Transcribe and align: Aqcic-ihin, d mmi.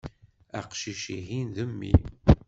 Aqcic-ihin, 0.59 1.47
d 1.55 1.57
mmi. 1.69 1.93